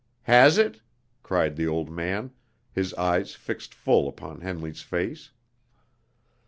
[0.23, 0.81] "Has it?"
[1.21, 2.31] cried the old man,
[2.73, 5.29] his eyes fixed full upon Henley's face.